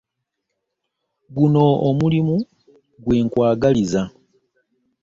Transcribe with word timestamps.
Guno 1.35 1.63
omulimu 1.89 2.35
gwe 3.03 3.17
nkwagaliza. 3.25 4.01